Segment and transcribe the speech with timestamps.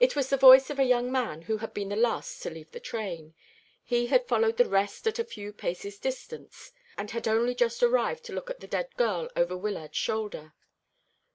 [0.00, 2.70] It was the voice of a young man who had been the last to leave
[2.70, 3.34] the train.
[3.84, 8.24] He had followed the rest at a few paces' distance, and had only just arrived
[8.24, 10.54] to look at the dead girl over Wyllard's shoulder.